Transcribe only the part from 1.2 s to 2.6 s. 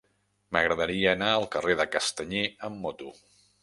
al carrer de Castanyer